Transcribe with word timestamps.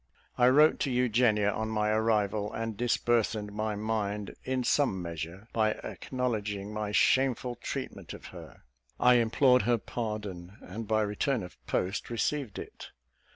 I 0.35 0.49
wrote 0.49 0.79
to 0.79 0.89
Eugenia 0.89 1.51
on 1.51 1.69
my 1.69 1.89
arrival; 1.91 2.51
and 2.51 2.75
disburthened 2.75 3.53
my 3.53 3.75
mind 3.75 4.33
in 4.43 4.63
some 4.63 4.99
measure, 4.99 5.47
by 5.53 5.73
acknowledging 5.73 6.73
my 6.73 6.91
shameful 6.91 7.53
treatment 7.57 8.11
of 8.11 8.25
her. 8.33 8.63
I 8.99 9.17
implored 9.17 9.61
her 9.69 9.77
pardon; 9.77 10.57
and, 10.61 10.87
by 10.87 11.03
return 11.03 11.43
of 11.43 11.63
post, 11.67 12.09
received 12.09 12.57
it. 12.57 12.89